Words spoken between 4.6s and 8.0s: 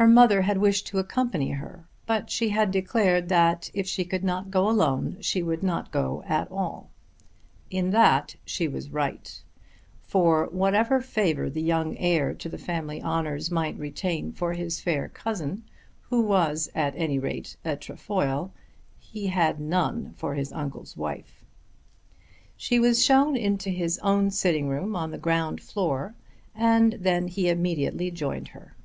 alone she would not go at all. In